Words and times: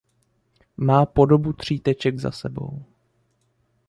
Má 0.77 1.05
podobu 1.05 1.53
tří 1.53 1.79
teček 1.79 2.19
za 2.19 2.31
sebou. 2.31 2.85